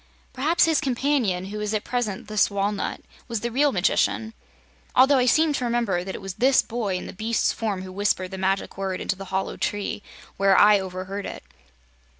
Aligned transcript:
Perhaps 0.33 0.65
his 0.65 0.81
companion, 0.81 1.45
who 1.53 1.59
is 1.61 1.75
at 1.75 1.83
present 1.83 2.27
this 2.27 2.49
walnut, 2.49 3.01
was 3.27 3.41
the 3.41 3.51
real 3.51 3.71
magician, 3.71 4.33
although 4.95 5.19
I 5.19 5.27
seem 5.27 5.53
to 5.53 5.63
remember 5.63 6.03
that 6.03 6.15
it 6.15 6.21
was 6.23 6.33
this 6.41 6.63
boy 6.63 6.95
in 6.95 7.05
the 7.05 7.13
beast's 7.13 7.53
form 7.53 7.83
who 7.83 7.91
whispered 7.91 8.31
the 8.31 8.39
Magic 8.39 8.79
Word 8.79 8.99
into 8.99 9.15
the 9.15 9.25
hollow 9.25 9.57
tree, 9.57 10.01
where 10.37 10.57
I 10.57 10.79
overheard 10.79 11.27
it." 11.27 11.43